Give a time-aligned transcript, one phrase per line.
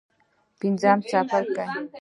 [0.59, 1.65] پنځم څپرکی.